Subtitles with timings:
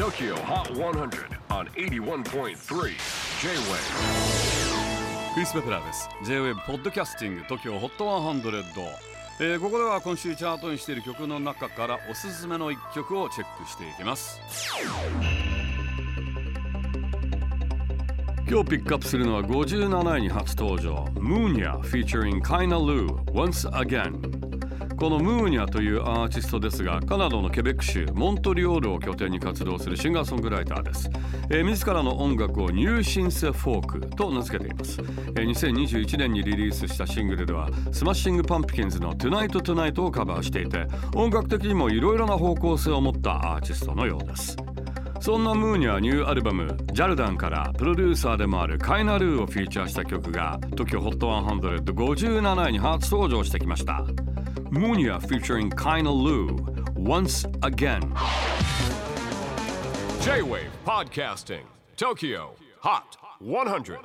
[0.00, 2.54] TOKYO HOT 100 on 81.3 J-WAVE
[5.34, 6.08] クリス・ベプラーです。
[6.24, 8.62] J-WAVE ポッドキャスティング TOKYO HOT 100、
[9.40, 14.40] えーここでは今週チャートにしている曲の中からおすすめの一曲をチェックしていきます。
[18.48, 21.04] 今日ピックアップするのは57位に初登場。
[21.16, 24.39] Moonia featuring Kaina Lu Once Again
[25.00, 31.08] このムーニャというアーティストですがカナダのケベック州モントリオールを拠点に活動するシンガーソングライターです、
[31.48, 44.54] えー自らの音楽をニューシンセフォークと名付けています、えー2021年にリリースしたシングルではスマッシングパンプキンズの Tonight Tonight をカバーしていて音楽的にもいろいろな方向性を持ったアーティストのようです。
[45.20, 54.06] そんなムーニャニューアルバム「ジャルダン」からプロデューサーでもあるカイナルーをフィーチャーした曲が TOKYOHOT10057 位に初登場してきました。
[54.70, 56.46] Munya featuring Kainalu,
[56.94, 58.02] Once Again.
[60.20, 61.64] J-Wave Podcasting,
[61.96, 63.98] Tokyo Hot 100.